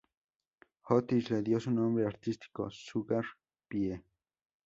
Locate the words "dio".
1.43-1.59